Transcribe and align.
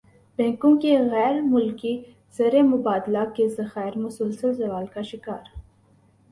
بینکوں 0.39 0.75
کے 0.77 0.97
غیرملکی 1.11 1.93
زرمبادلہ 2.37 3.23
کے 3.35 3.47
ذخائر 3.49 3.97
مسلسل 3.97 4.53
زوال 4.53 4.85
کا 4.93 5.01
شکار 5.01 5.43